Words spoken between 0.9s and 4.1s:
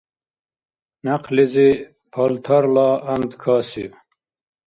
Някълизи палтарла гӀянд касиб.